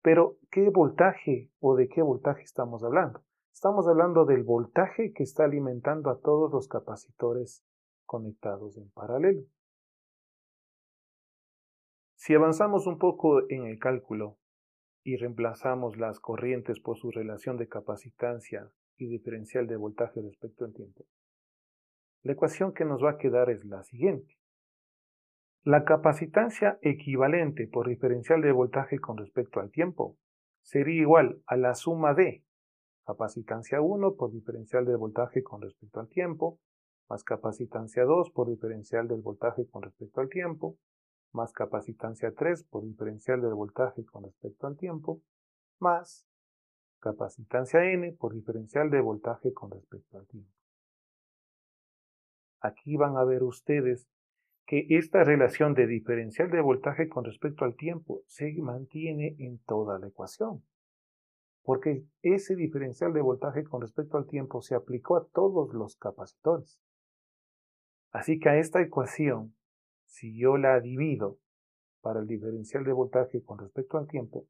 Pero, 0.03 0.37
¿qué 0.51 0.69
voltaje 0.71 1.51
o 1.61 1.77
de 1.77 1.89
qué 1.89 2.03
voltaje 2.03 2.43
estamos 2.43 2.85
hablando? 2.85 3.25
Estamos 3.53 3.87
hablando 3.87 4.25
del 4.25 4.43
voltaje 4.43 5.13
que 5.13 5.23
está 5.23 5.45
alimentando 5.45 6.11
a 6.11 6.21
todos 6.21 6.53
los 6.53 6.69
capacitores 6.69 7.65
conectados 8.05 8.77
en 8.77 8.91
paralelo. 8.91 9.43
Si 12.17 12.35
avanzamos 12.35 12.87
un 12.87 12.99
poco 12.99 13.49
en 13.51 13.67
el 13.67 13.79
cálculo 13.79 14.39
y 15.05 15.17
reemplazamos 15.17 15.97
las 15.97 16.21
corrientes 16.21 16.81
por 16.81 16.97
su 16.97 17.11
relación 17.11 17.57
de 17.57 17.69
capacitancia 17.69 18.71
y 18.97 19.09
diferencial 19.09 19.67
de 19.67 19.77
voltaje 19.77 20.21
respecto 20.21 20.65
al 20.65 20.73
tiempo, 20.73 21.05
la 22.23 22.33
ecuación 22.33 22.73
que 22.73 22.85
nos 22.85 23.03
va 23.03 23.13
a 23.13 23.19
quedar 23.19 23.51
es 23.51 23.65
la 23.65 23.83
siguiente. 23.83 24.39
La 25.65 25.85
capacitancia 25.85 26.79
equivalente 26.83 27.67
por 27.67 27.89
diferencial 27.89 28.43
de 28.43 28.53
voltaje 28.53 28.99
con 28.99 29.17
respecto 29.17 29.61
al 29.61 29.71
tiempo 29.71 30.17
sería 30.63 31.03
igual 31.03 31.41
a 31.47 31.57
la 31.57 31.75
suma 31.75 32.15
de 32.15 32.45
capacitancia 33.05 33.81
1 33.81 34.15
por 34.15 34.33
diferencial 34.33 34.85
de 34.85 34.97
voltaje 34.97 35.43
con 35.43 35.63
respecto 35.63 36.01
al 36.01 36.09
tiempo 36.09 36.61
más 37.13 37.25
capacitancia 37.25 38.05
2 38.05 38.31
por 38.31 38.49
diferencial 38.49 39.07
del 39.07 39.21
voltaje 39.21 39.67
con 39.69 39.83
respecto 39.83 40.23
al 40.23 40.31
tiempo, 40.31 40.79
más 41.33 41.53
capacitancia 41.53 42.33
3 42.33 42.65
por 42.65 42.85
diferencial 42.85 43.41
del 43.41 43.55
voltaje 43.55 44.05
con 44.05 44.25
respecto 44.25 44.67
al 44.67 44.77
tiempo, 44.77 45.21
más 45.79 46.27
capacitancia 47.01 47.85
n 47.93 48.12
por 48.12 48.35
diferencial 48.35 48.91
de 48.91 49.01
voltaje 49.01 49.53
con 49.53 49.71
respecto 49.71 50.19
al 50.19 50.27
tiempo. 50.27 50.51
Aquí 52.61 52.97
van 52.97 53.17
a 53.17 53.25
ver 53.25 53.43
ustedes 53.43 54.09
que 54.67 54.87
esta 54.91 55.25
relación 55.25 55.75
de 55.75 55.87
diferencial 55.87 56.51
de 56.51 56.61
voltaje 56.61 57.09
con 57.09 57.25
respecto 57.25 57.65
al 57.65 57.75
tiempo 57.75 58.23
se 58.27 58.55
mantiene 58.61 59.35
en 59.39 59.59
toda 59.59 59.99
la 59.99 60.07
ecuación. 60.07 60.62
Porque 61.65 62.05
ese 62.23 62.55
diferencial 62.57 63.12
de 63.12 63.21
voltaje 63.21 63.65
con 63.65 63.81
respecto 63.83 64.17
al 64.17 64.27
tiempo 64.27 64.62
se 64.62 64.75
aplicó 64.75 65.17
a 65.17 65.27
todos 65.27 65.75
los 65.75 65.97
capacitores. 65.97 66.81
Así 68.12 68.39
que 68.39 68.49
a 68.49 68.59
esta 68.59 68.81
ecuación, 68.81 69.55
si 70.12 70.38
yo 70.38 70.59
la 70.59 70.78
divido 70.78 71.38
para 72.02 72.21
el 72.21 72.26
diferencial 72.26 72.85
de 72.85 72.92
voltaje 72.92 73.42
con 73.42 73.59
respecto 73.59 73.97
al 73.97 74.07
tiempo, 74.07 74.47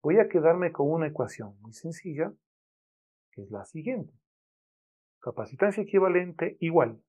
voy 0.00 0.18
a 0.18 0.28
quedarme 0.28 0.70
con 0.70 0.88
una 0.88 1.08
ecuación 1.08 1.58
muy 1.60 1.72
sencilla 1.72 2.32
es 3.32 3.50
la 3.50 3.64
siguiente. 3.64 4.14
Capacitancia 5.18 5.82
equivalente 5.82 6.56
igual 6.60 7.02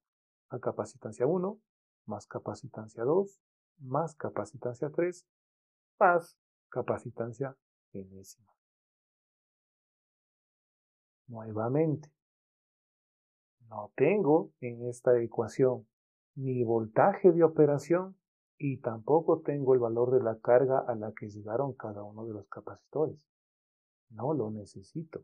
a 0.49 0.59
capacitancia 0.59 1.27
1 1.27 1.59
más 2.05 2.25
capacitancia 2.25 3.03
2 3.03 3.39
más 3.79 4.15
capacitancia 4.15 4.89
3 4.89 5.27
más 5.99 6.37
capacitancia 6.69 7.55
enésima. 7.93 8.51
Nuevamente, 11.27 12.11
no 13.69 13.91
tengo 13.95 14.51
en 14.61 14.87
esta 14.87 15.21
ecuación 15.21 15.87
ni 16.37 16.63
voltaje 16.63 17.31
de 17.31 17.43
operación 17.43 18.15
y 18.59 18.77
tampoco 18.77 19.41
tengo 19.41 19.73
el 19.73 19.79
valor 19.79 20.11
de 20.11 20.23
la 20.23 20.39
carga 20.39 20.79
a 20.79 20.95
la 20.95 21.11
que 21.13 21.29
llegaron 21.29 21.73
cada 21.73 22.03
uno 22.03 22.25
de 22.25 22.33
los 22.33 22.47
capacitores. 22.47 23.17
No 24.11 24.33
lo 24.33 24.51
necesito. 24.51 25.23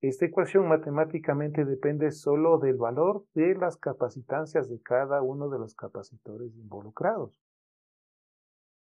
Esta 0.00 0.26
ecuación 0.26 0.68
matemáticamente 0.68 1.64
depende 1.64 2.10
solo 2.10 2.58
del 2.58 2.76
valor 2.76 3.24
de 3.34 3.54
las 3.54 3.76
capacitancias 3.76 4.68
de 4.68 4.80
cada 4.82 5.22
uno 5.22 5.48
de 5.48 5.58
los 5.58 5.74
capacitores 5.74 6.54
involucrados. 6.56 7.40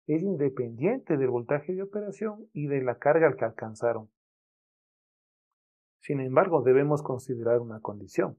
Es 0.06 0.22
independiente 0.22 1.18
del 1.18 1.28
voltaje 1.28 1.74
de 1.74 1.82
operación 1.82 2.48
y 2.54 2.66
de 2.68 2.82
la 2.82 2.98
carga 2.98 3.36
que 3.36 3.44
alcanzaron. 3.44 4.10
Sin 6.00 6.20
embargo, 6.20 6.62
debemos 6.62 7.02
considerar 7.02 7.60
una 7.60 7.80
condición. 7.80 8.38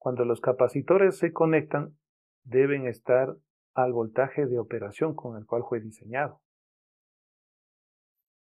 Cuando 0.00 0.24
los 0.24 0.40
capacitores 0.40 1.18
se 1.18 1.30
conectan, 1.30 1.94
deben 2.42 2.86
estar 2.86 3.36
al 3.74 3.92
voltaje 3.92 4.46
de 4.46 4.58
operación 4.58 5.14
con 5.14 5.36
el 5.36 5.44
cual 5.44 5.62
fue 5.68 5.78
diseñado. 5.78 6.40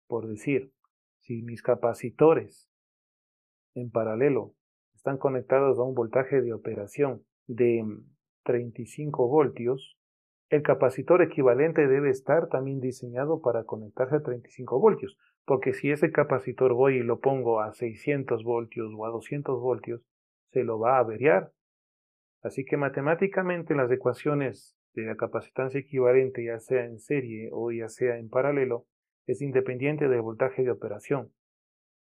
Por 0.07 0.27
decir, 0.27 0.71
si 1.19 1.43
mis 1.43 1.61
capacitores 1.61 2.67
en 3.75 3.91
paralelo 3.91 4.55
están 4.95 5.19
conectados 5.19 5.77
a 5.77 5.83
un 5.83 5.93
voltaje 5.93 6.41
de 6.41 6.51
operación 6.51 7.23
de 7.45 7.85
35 8.43 9.27
voltios, 9.27 9.99
el 10.49 10.63
capacitor 10.63 11.21
equivalente 11.21 11.87
debe 11.87 12.09
estar 12.09 12.49
también 12.49 12.79
diseñado 12.79 13.39
para 13.41 13.65
conectarse 13.65 14.15
a 14.15 14.23
35 14.23 14.79
voltios, 14.79 15.15
porque 15.45 15.73
si 15.73 15.91
ese 15.91 16.11
capacitor 16.11 16.73
voy 16.73 16.95
y 16.97 17.03
lo 17.03 17.19
pongo 17.19 17.61
a 17.61 17.71
600 17.71 18.43
voltios 18.43 18.91
o 18.97 19.05
a 19.05 19.09
200 19.09 19.61
voltios, 19.61 20.01
se 20.55 20.63
lo 20.63 20.79
va 20.79 20.95
a 20.95 21.00
averiar. 21.00 21.51
Así 22.41 22.63
que 22.63 22.77
matemáticamente 22.77 23.75
las 23.75 23.91
ecuaciones 23.91 24.77
de 24.93 25.03
la 25.03 25.17
capacitancia 25.17 25.81
equivalente, 25.81 26.45
ya 26.45 26.59
sea 26.59 26.85
en 26.85 26.97
serie 26.97 27.50
o 27.51 27.74
ya 27.74 27.89
sea 27.89 28.17
en 28.17 28.29
paralelo, 28.29 28.85
es 29.27 29.41
independiente 29.41 30.07
del 30.07 30.21
voltaje 30.21 30.63
de 30.63 30.71
operación, 30.71 31.33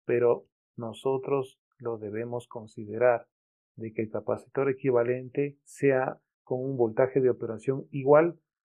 pero 0.05 0.47
nosotros 0.77 1.61
lo 1.79 1.99
debemos 1.99 2.49
considerar 2.49 3.29
de 3.77 3.93
que 3.93 4.03
el 4.03 4.11
capacitor 4.11 4.69
equivalente 4.69 5.57
sea 5.63 6.19
con 6.43 6.59
un 6.61 6.77
voltaje 6.77 7.21
de 7.21 7.31
operación 7.31 7.87
igual 7.93 8.37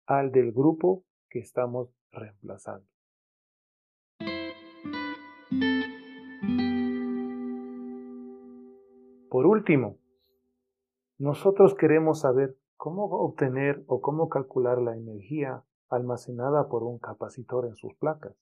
al 0.07 0.33
del 0.33 0.51
grupo 0.51 1.05
que 1.29 1.39
estamos 1.39 1.95
reemplazando. 2.11 2.89
Por 9.31 9.47
último, 9.47 9.97
nosotros 11.17 11.77
queremos 11.77 12.21
saber 12.21 12.57
cómo 12.77 13.05
obtener 13.05 13.85
o 13.87 14.01
cómo 14.01 14.29
calcular 14.29 14.83
la 14.83 14.97
energía 14.97 15.63
almacenada 15.89 16.69
por 16.69 16.83
un 16.83 16.99
capacitor 16.99 17.67
en 17.67 17.77
sus 17.77 17.95
placas. 17.95 18.35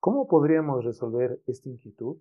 ¿Cómo 0.00 0.26
podríamos 0.26 0.84
resolver 0.84 1.40
esta 1.46 1.68
inquietud? 1.68 2.16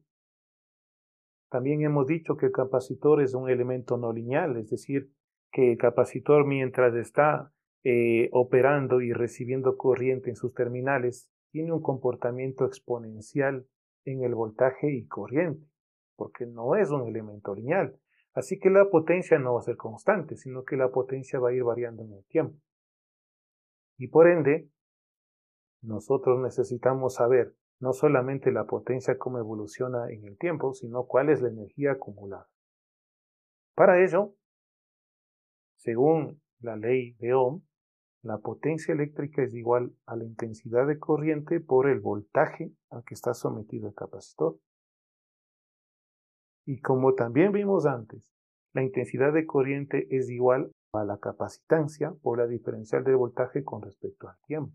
También 1.50 1.82
hemos 1.82 2.06
dicho 2.06 2.38
que 2.38 2.46
el 2.46 2.52
capacitor 2.52 3.24
es 3.24 3.34
un 3.34 3.50
elemento 3.50 3.98
no 3.98 4.14
lineal, 4.14 4.58
es 4.58 4.70
decir, 4.70 5.12
que 5.52 5.72
el 5.72 5.78
capacitor 5.80 6.46
mientras 6.46 6.94
está 6.94 7.52
eh, 7.84 8.30
operando 8.32 9.02
y 9.02 9.12
recibiendo 9.12 9.76
corriente 9.76 10.30
en 10.30 10.36
sus 10.36 10.54
terminales, 10.54 11.32
tiene 11.50 11.74
un 11.74 11.82
comportamiento 11.82 12.66
exponencial 12.66 13.66
en 14.06 14.24
el 14.24 14.36
voltaje 14.36 14.94
y 14.94 15.08
corriente, 15.08 15.71
porque 16.22 16.46
no 16.46 16.76
es 16.76 16.92
un 16.92 17.08
elemento 17.08 17.56
lineal. 17.56 17.98
Así 18.36 18.60
que 18.60 18.70
la 18.70 18.88
potencia 18.92 19.40
no 19.40 19.56
va 19.56 19.62
a 19.62 19.64
ser 19.64 19.76
constante, 19.76 20.36
sino 20.36 20.64
que 20.64 20.78
la 20.78 20.92
potencia 20.92 21.40
va 21.40 21.50
a 21.50 21.54
ir 21.54 21.64
variando 21.64 22.04
en 22.04 22.14
el 22.14 22.24
tiempo. 22.26 22.60
Y 23.98 24.08
por 24.08 24.28
ende, 24.28 24.70
nosotros 25.82 26.40
necesitamos 26.40 27.16
saber 27.16 27.56
no 27.80 27.92
solamente 27.94 28.52
la 28.52 28.66
potencia 28.66 29.18
cómo 29.18 29.40
evoluciona 29.40 30.12
en 30.12 30.24
el 30.28 30.38
tiempo, 30.38 30.76
sino 30.76 31.08
cuál 31.08 31.32
es 31.32 31.42
la 31.42 31.50
energía 31.50 31.94
acumulada. 31.94 32.48
Para 33.74 34.00
ello, 34.04 34.36
según 35.78 36.40
la 36.60 36.76
ley 36.76 37.14
de 37.14 37.34
Ohm, 37.34 37.64
la 38.22 38.38
potencia 38.38 38.94
eléctrica 38.94 39.42
es 39.42 39.56
igual 39.56 39.96
a 40.06 40.16
la 40.16 40.26
intensidad 40.26 40.86
de 40.86 41.00
corriente 41.00 41.62
por 41.62 41.90
el 41.90 42.00
voltaje 42.00 42.74
al 42.92 43.04
que 43.06 43.16
está 43.16 43.34
sometido 43.34 43.88
el 43.88 43.96
capacitor. 43.96 44.60
Y 46.66 46.80
como 46.80 47.16
también 47.16 47.52
vimos 47.52 47.86
antes, 47.86 48.22
la 48.74 48.84
intensidad 48.84 49.34
de 49.34 49.46
corriente 49.46 50.08
es 50.12 50.30
igual 50.30 50.72
a 50.94 51.04
la 51.04 51.18
capacitancia 51.18 52.14
por 52.22 52.38
la 52.38 52.48
diferencial 52.48 53.04
de 53.04 53.16
voltaje 53.16 53.64
con 53.64 53.82
respecto 53.82 54.28
al 54.28 54.38
tiempo. 54.46 54.74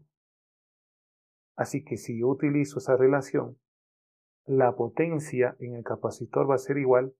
Así 1.56 1.84
que 1.84 1.96
si 1.96 2.20
yo 2.20 2.28
utilizo 2.28 2.78
esa 2.78 2.96
relación, 2.96 3.58
la 4.44 4.76
potencia 4.76 5.56
en 5.58 5.74
el 5.74 5.84
capacitor 5.84 6.48
va 6.48 6.54
a 6.54 6.58
ser 6.58 6.78
igual 6.78 7.14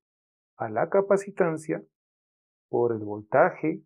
a 0.57 0.69
la 0.69 0.89
capacitancia 0.89 1.83
por 2.69 2.93
el 2.93 3.05
voltaje 3.05 3.83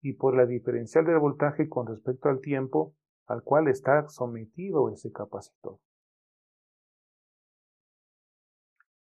y 0.00 0.14
por 0.14 0.36
la 0.36 0.46
diferencial 0.46 1.04
del 1.04 1.18
voltaje 1.18 1.68
con 1.68 1.86
respecto 1.86 2.28
al 2.28 2.40
tiempo 2.40 2.94
al 3.26 3.42
cual 3.42 3.68
está 3.68 4.08
sometido 4.08 4.90
ese 4.90 5.12
capacitor. 5.12 5.78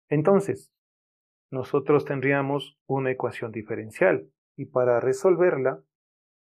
Entonces, 0.09 0.71
nosotros 1.51 2.05
tendríamos 2.05 2.79
una 2.87 3.11
ecuación 3.11 3.51
diferencial 3.51 4.31
y 4.57 4.67
para 4.67 5.01
resolverla, 5.01 5.83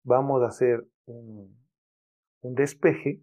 vamos 0.04 0.42
a 0.44 0.48
hacer 0.48 0.86
un, 1.06 1.58
despeje, 2.42 3.22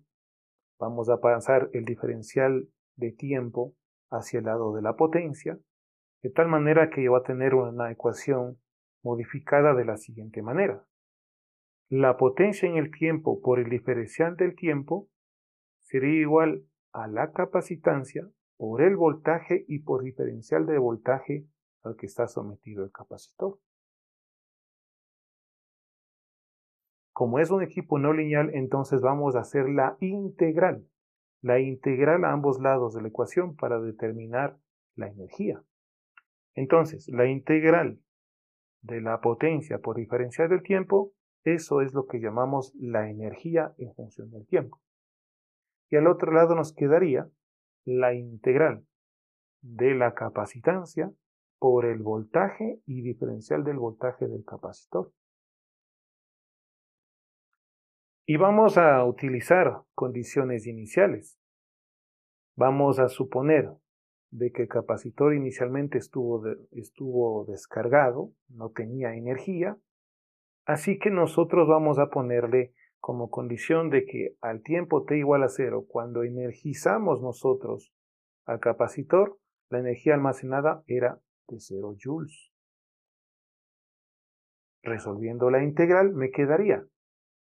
vamos 0.79 1.11
a 1.11 1.21
pasar 1.21 1.69
el 1.73 1.85
diferencial 1.85 2.69
de 2.97 3.13
tiempo 3.13 3.75
hacia 4.11 4.39
el 4.39 4.47
lado 4.47 4.73
de 4.75 4.83
la 4.83 4.97
potencia, 4.97 5.59
de 6.23 6.31
tal 6.31 6.49
manera 6.49 6.91
que 6.91 7.03
yo 7.03 7.13
va 7.13 7.19
a 7.19 7.23
tener 7.23 7.55
una 7.55 7.91
ecuación 7.91 8.59
modificada 9.03 9.75
de 9.75 9.85
la 9.85 9.97
siguiente 9.97 10.43
manera. 10.43 10.85
La 11.91 12.17
potencia 12.17 12.69
en 12.69 12.77
el 12.77 12.91
tiempo 12.91 13.41
por 13.41 13.59
el 13.59 13.69
diferencial 13.69 14.37
del 14.37 14.55
tiempo 14.55 15.09
sería 15.81 16.21
igual 16.21 16.65
a 16.93 17.07
la 17.09 17.33
capacitancia 17.33 18.29
por 18.57 18.83
el 18.83 18.97
voltaje 18.97 19.65
y 19.69 19.81
por 19.81 20.03
diferencial 20.03 20.67
de 20.67 20.79
voltaje 20.79 21.47
al 21.89 21.97
que 21.97 22.07
está 22.07 22.27
sometido 22.29 22.85
el 22.85 22.93
capacitor. 22.93 23.59
Como 27.13 27.41
es 27.41 27.51
un 27.51 27.63
equipo 27.63 27.99
no 27.99 28.13
lineal, 28.13 28.51
entonces 28.55 29.01
vamos 29.01 29.35
a 29.35 29.41
hacer 29.41 29.69
la 29.69 29.97
integral. 30.01 30.87
La 31.41 31.59
integral 31.59 32.25
a 32.25 32.33
ambos 32.33 32.61
lados 32.61 32.95
de 32.95 33.03
la 33.03 33.09
ecuación 33.09 33.57
para 33.57 33.81
determinar 33.81 34.57
la 34.95 35.09
energía. 35.09 35.63
Entonces, 36.55 37.09
la 37.09 37.27
integral 37.27 38.01
de 38.83 39.01
la 39.01 39.21
potencia 39.21 39.79
por 39.79 39.97
diferencial 39.97 40.49
del 40.49 40.63
tiempo, 40.63 41.13
eso 41.45 41.81
es 41.81 41.93
lo 41.95 42.07
que 42.07 42.21
llamamos 42.21 42.73
la 42.77 43.11
energía 43.11 43.75
en 43.79 43.95
función 43.95 44.31
del 44.31 44.47
tiempo. 44.47 44.81
Y 45.91 45.97
al 45.97 46.07
otro 46.07 46.33
lado 46.33 46.55
nos 46.55 46.73
quedaría 46.73 47.29
la 47.85 48.15
integral 48.15 48.85
de 49.61 49.95
la 49.95 50.15
capacitancia 50.15 51.11
por 51.59 51.87
el 51.87 52.03
voltaje 52.03 52.81
y 52.87 53.03
diferencial 53.03 53.65
del 53.65 53.79
voltaje 53.79 54.27
del 54.27 54.45
capacitor. 54.45 55.13
Y 58.27 58.37
vamos 58.37 58.77
a 58.77 59.05
utilizar 59.05 59.83
condiciones 59.95 60.67
iniciales. 60.67 61.41
Vamos 62.57 62.99
a 62.99 63.09
suponer 63.09 63.73
de 64.31 64.53
que 64.53 64.63
el 64.63 64.69
capacitor 64.69 65.35
inicialmente 65.35 65.99
estuvo, 65.99 66.43
estuvo 66.73 67.47
descargado, 67.47 68.33
no 68.49 68.71
tenía 68.71 69.15
energía, 69.15 69.79
así 70.67 70.99
que 70.99 71.11
nosotros 71.11 71.67
vamos 71.69 71.99
a 71.99 72.11
ponerle 72.11 72.75
como 73.01 73.31
condición 73.31 73.91
de 73.91 74.05
que 74.05 74.37
al 74.41 74.63
tiempo 74.63 75.05
t 75.05 75.17
igual 75.17 75.43
a 75.43 75.49
cero, 75.49 75.87
cuando 75.89 76.25
energizamos 76.25 77.23
nosotros 77.23 77.95
al 78.45 78.61
capacitor, 78.61 79.39
la 79.71 79.79
energía 79.79 80.15
almacenada 80.15 80.83
era 80.87 81.21
de 81.49 81.61
0 81.61 81.97
joules. 82.03 82.53
Resolviendo 84.83 85.51
la 85.51 85.63
integral 85.63 86.15
me 86.15 86.31
quedaría 86.31 86.87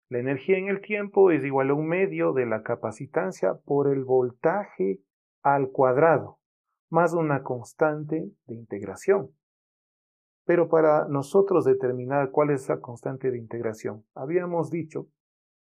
la 0.09 0.17
energía 0.17 0.57
en 0.57 0.69
el 0.69 0.81
tiempo 0.81 1.29
es 1.29 1.45
igual 1.45 1.69
a 1.69 1.75
un 1.75 1.87
medio 1.87 2.33
de 2.33 2.47
la 2.47 2.63
capacitancia 2.63 3.53
por 3.63 3.93
el 3.93 4.03
voltaje 4.03 4.99
al 5.43 5.69
cuadrado 5.69 6.39
más 6.89 7.13
una 7.13 7.43
constante 7.43 8.31
de 8.47 8.55
integración. 8.55 9.29
Pero 10.45 10.67
para 10.67 11.07
nosotros 11.07 11.63
determinar 11.63 12.31
cuál 12.31 12.49
es 12.49 12.67
la 12.67 12.79
constante 12.79 13.29
de 13.29 13.37
integración, 13.37 14.03
habíamos 14.15 14.71
dicho 14.71 15.05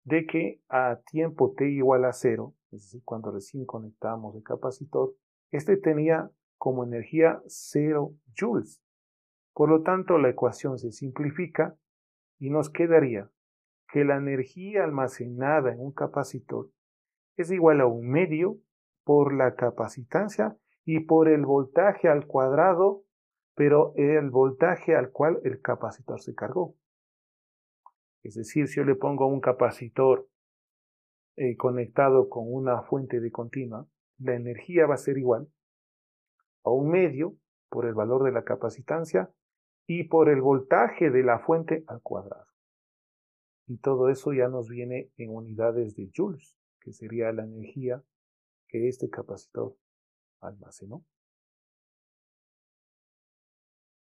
de 0.04 0.26
que 0.26 0.60
a 0.68 1.00
tiempo 1.10 1.54
t 1.56 1.70
igual 1.70 2.04
a 2.04 2.12
cero, 2.12 2.52
es 2.70 2.82
decir, 2.82 3.00
cuando 3.02 3.30
recién 3.30 3.64
conectamos 3.64 4.36
el 4.36 4.42
capacitor, 4.42 5.14
este 5.52 5.78
tenía 5.78 6.30
como 6.64 6.82
energía 6.82 7.42
0 7.46 8.14
joules. 8.34 8.82
Por 9.52 9.68
lo 9.68 9.82
tanto, 9.82 10.16
la 10.16 10.30
ecuación 10.30 10.78
se 10.78 10.92
simplifica 10.92 11.76
y 12.38 12.48
nos 12.48 12.70
quedaría 12.70 13.30
que 13.92 14.02
la 14.02 14.16
energía 14.16 14.82
almacenada 14.82 15.74
en 15.74 15.80
un 15.80 15.92
capacitor 15.92 16.70
es 17.36 17.50
igual 17.50 17.82
a 17.82 17.86
un 17.86 18.08
medio 18.08 18.56
por 19.04 19.34
la 19.34 19.56
capacitancia 19.56 20.56
y 20.86 21.00
por 21.00 21.28
el 21.28 21.44
voltaje 21.44 22.08
al 22.08 22.26
cuadrado, 22.26 23.04
pero 23.54 23.92
el 23.96 24.30
voltaje 24.30 24.96
al 24.96 25.10
cual 25.10 25.40
el 25.44 25.60
capacitor 25.60 26.22
se 26.22 26.34
cargó. 26.34 26.76
Es 28.22 28.36
decir, 28.36 28.68
si 28.68 28.76
yo 28.76 28.84
le 28.84 28.94
pongo 28.94 29.26
un 29.26 29.42
capacitor 29.42 30.30
eh, 31.36 31.58
conectado 31.58 32.30
con 32.30 32.50
una 32.50 32.80
fuente 32.84 33.20
de 33.20 33.30
continua, 33.30 33.86
la 34.16 34.34
energía 34.34 34.86
va 34.86 34.94
a 34.94 34.96
ser 34.96 35.18
igual 35.18 35.46
a 36.64 36.70
un 36.70 36.90
medio 36.90 37.36
por 37.68 37.86
el 37.86 37.94
valor 37.94 38.24
de 38.24 38.32
la 38.32 38.44
capacitancia 38.44 39.30
y 39.86 40.04
por 40.04 40.28
el 40.28 40.40
voltaje 40.40 41.10
de 41.10 41.22
la 41.22 41.38
fuente 41.38 41.84
al 41.86 42.00
cuadrado. 42.02 42.46
Y 43.66 43.78
todo 43.78 44.08
eso 44.08 44.32
ya 44.32 44.48
nos 44.48 44.68
viene 44.68 45.10
en 45.16 45.30
unidades 45.30 45.94
de 45.94 46.10
joules, 46.14 46.58
que 46.80 46.92
sería 46.92 47.32
la 47.32 47.44
energía 47.44 48.02
que 48.68 48.88
este 48.88 49.08
capacitor 49.08 49.76
almacenó. 50.40 51.04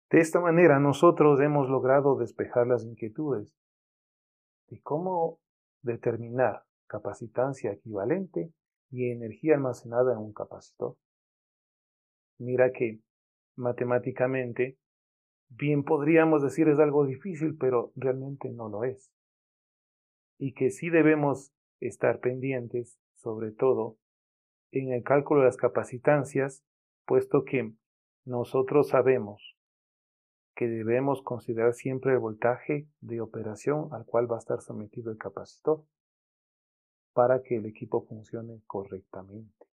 De 0.10 0.20
esta 0.20 0.42
manera 0.42 0.80
nosotros 0.80 1.40
hemos 1.40 1.70
logrado 1.70 2.18
despejar 2.18 2.68
las 2.68 2.84
inquietudes 2.84 3.56
de 4.68 4.82
cómo 4.82 5.40
determinar 5.82 6.66
capacitancia 6.88 7.72
equivalente 7.72 8.54
y 8.90 9.10
energía 9.10 9.56
almacenada 9.56 10.14
en 10.14 10.20
un 10.20 10.34
capacitor. 10.34 10.98
Mira 12.42 12.72
que 12.72 13.00
matemáticamente, 13.56 14.76
bien 15.50 15.84
podríamos 15.84 16.42
decir 16.42 16.68
es 16.70 16.80
algo 16.80 17.06
difícil, 17.06 17.56
pero 17.56 17.92
realmente 17.96 18.50
no 18.50 18.68
lo 18.68 18.84
es. 18.84 19.12
Y 20.40 20.54
que 20.54 20.72
sí 20.72 20.90
debemos 20.90 21.54
estar 21.80 22.20
pendientes, 22.20 22.98
sobre 23.14 23.52
todo, 23.52 23.98
en 24.72 24.92
el 24.92 25.04
cálculo 25.04 25.42
de 25.42 25.46
las 25.46 25.58
capacitancias, 25.58 26.64
puesto 27.06 27.46
que 27.46 27.74
nosotros 28.26 28.90
sabemos 28.90 29.56
que 30.56 30.66
debemos 30.66 31.22
considerar 31.22 31.76
siempre 31.76 32.14
el 32.14 32.20
voltaje 32.20 32.88
de 33.02 33.22
operación 33.22 33.90
al 33.94 34.04
cual 34.08 34.30
va 34.30 34.38
a 34.38 34.40
estar 34.40 34.62
sometido 34.62 35.12
el 35.12 35.20
capacitor 35.20 35.86
para 37.14 37.44
que 37.44 37.58
el 37.58 37.68
equipo 37.68 38.04
funcione 38.08 38.64
correctamente. 38.66 39.71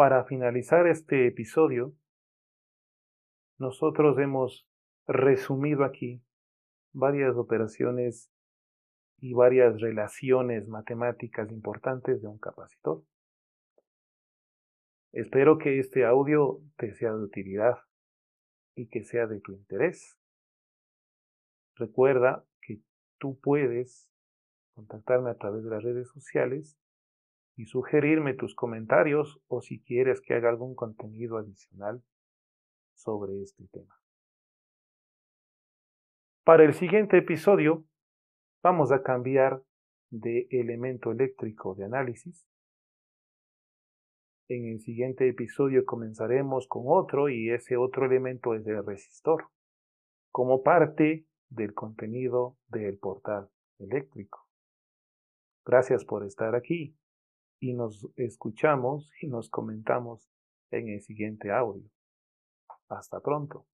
Para 0.00 0.24
finalizar 0.24 0.86
este 0.86 1.26
episodio, 1.26 1.94
nosotros 3.58 4.18
hemos 4.18 4.66
resumido 5.06 5.84
aquí 5.84 6.22
varias 6.94 7.36
operaciones 7.36 8.32
y 9.18 9.34
varias 9.34 9.78
relaciones 9.78 10.66
matemáticas 10.68 11.52
importantes 11.52 12.22
de 12.22 12.28
un 12.28 12.38
capacitor. 12.38 13.04
Espero 15.12 15.58
que 15.58 15.78
este 15.78 16.06
audio 16.06 16.62
te 16.78 16.94
sea 16.94 17.12
de 17.12 17.22
utilidad 17.22 17.76
y 18.74 18.88
que 18.88 19.04
sea 19.04 19.26
de 19.26 19.38
tu 19.40 19.52
interés. 19.52 20.16
Recuerda 21.74 22.42
que 22.62 22.80
tú 23.18 23.38
puedes 23.38 24.10
contactarme 24.72 25.28
a 25.28 25.36
través 25.36 25.62
de 25.62 25.68
las 25.68 25.82
redes 25.82 26.08
sociales 26.08 26.78
y 27.56 27.66
sugerirme 27.66 28.34
tus 28.34 28.54
comentarios 28.54 29.40
o 29.48 29.60
si 29.60 29.82
quieres 29.82 30.20
que 30.20 30.34
haga 30.34 30.48
algún 30.48 30.74
contenido 30.74 31.36
adicional 31.36 32.02
sobre 32.94 33.42
este 33.42 33.66
tema. 33.68 34.00
Para 36.44 36.64
el 36.64 36.74
siguiente 36.74 37.18
episodio 37.18 37.84
vamos 38.62 38.92
a 38.92 39.02
cambiar 39.02 39.62
de 40.10 40.48
elemento 40.50 41.12
eléctrico 41.12 41.74
de 41.74 41.84
análisis. 41.84 42.46
En 44.48 44.66
el 44.66 44.80
siguiente 44.80 45.28
episodio 45.28 45.84
comenzaremos 45.84 46.66
con 46.66 46.84
otro 46.86 47.28
y 47.28 47.50
ese 47.50 47.76
otro 47.76 48.06
elemento 48.06 48.54
es 48.54 48.66
el 48.66 48.84
resistor, 48.84 49.48
como 50.32 50.62
parte 50.62 51.24
del 51.48 51.72
contenido 51.72 52.56
del 52.68 52.98
portal 52.98 53.48
eléctrico. 53.78 54.48
Gracias 55.64 56.04
por 56.04 56.24
estar 56.24 56.54
aquí 56.54 56.96
y 57.60 57.74
nos 57.74 58.08
escuchamos 58.16 59.12
y 59.20 59.28
nos 59.28 59.48
comentamos 59.50 60.28
en 60.70 60.88
el 60.88 61.02
siguiente 61.02 61.52
audio. 61.52 61.88
Hasta 62.88 63.20
pronto. 63.20 63.66